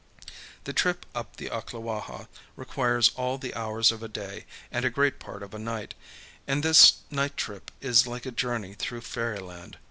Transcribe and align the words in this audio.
The 0.63 0.73
trip 0.73 1.05
up 1.13 1.35
the 1.37 1.51
Ocklawaha 1.51 2.27
requires 2.55 3.11
all 3.13 3.37
the 3.37 3.53
hours 3.53 3.91
of 3.91 4.01
a 4.01 4.07
day 4.07 4.47
and 4.71 4.83
a 4.83 4.89
great 4.89 5.19
part 5.19 5.43
of 5.43 5.53
a 5.53 5.59
night; 5.59 5.93
and 6.47 6.63
this 6.63 6.93
night 7.11 7.37
trip 7.37 7.69
is 7.81 8.07
like 8.07 8.25
a 8.25 8.31
journey 8.31 8.73
through 8.73 9.01
fairyland. 9.01 9.77